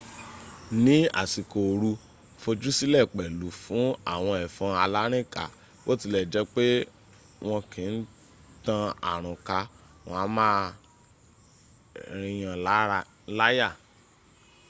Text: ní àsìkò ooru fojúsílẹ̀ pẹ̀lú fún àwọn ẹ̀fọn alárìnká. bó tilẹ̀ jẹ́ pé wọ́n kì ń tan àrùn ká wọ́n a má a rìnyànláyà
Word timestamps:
ní 0.83 0.95
àsìkò 1.21 1.59
ooru 1.71 1.89
fojúsílẹ̀ 2.41 3.09
pẹ̀lú 3.15 3.47
fún 3.63 3.85
àwọn 4.13 4.35
ẹ̀fọn 4.45 4.71
alárìnká. 4.83 5.43
bó 5.83 5.91
tilẹ̀ 6.01 6.27
jẹ́ 6.33 6.49
pé 6.53 6.65
wọ́n 7.47 7.61
kì 7.71 7.83
ń 7.93 7.95
tan 8.65 8.83
àrùn 9.11 9.37
ká 9.47 9.59
wọ́n 10.07 10.17
a 10.21 10.25
má 10.37 10.45
a 10.61 10.65
rìnyànláyà 12.19 13.69